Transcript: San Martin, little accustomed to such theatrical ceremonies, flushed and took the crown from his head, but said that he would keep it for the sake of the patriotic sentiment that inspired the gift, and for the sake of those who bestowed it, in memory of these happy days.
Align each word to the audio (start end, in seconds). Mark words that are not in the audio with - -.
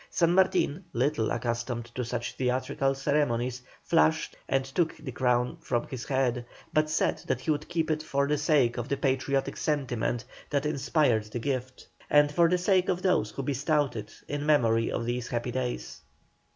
San 0.09 0.33
Martin, 0.33 0.83
little 0.93 1.29
accustomed 1.29 1.85
to 1.93 2.03
such 2.03 2.33
theatrical 2.33 2.95
ceremonies, 2.95 3.61
flushed 3.83 4.35
and 4.49 4.65
took 4.65 4.97
the 4.97 5.11
crown 5.11 5.55
from 5.61 5.87
his 5.89 6.05
head, 6.05 6.43
but 6.73 6.89
said 6.89 7.19
that 7.27 7.41
he 7.41 7.51
would 7.51 7.69
keep 7.69 7.91
it 7.91 8.01
for 8.01 8.27
the 8.27 8.37
sake 8.39 8.77
of 8.79 8.89
the 8.89 8.97
patriotic 8.97 9.55
sentiment 9.55 10.25
that 10.49 10.65
inspired 10.65 11.25
the 11.25 11.37
gift, 11.39 11.87
and 12.09 12.31
for 12.31 12.49
the 12.49 12.57
sake 12.57 12.89
of 12.89 13.03
those 13.03 13.29
who 13.29 13.43
bestowed 13.43 13.95
it, 13.95 14.11
in 14.27 14.43
memory 14.43 14.91
of 14.91 15.05
these 15.05 15.27
happy 15.27 15.51
days. 15.51 16.01